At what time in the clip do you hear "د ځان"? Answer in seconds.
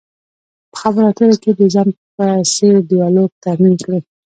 1.59-1.87